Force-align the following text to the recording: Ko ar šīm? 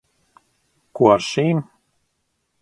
Ko 0.99 1.11
ar 1.17 1.25
šīm? 1.27 1.63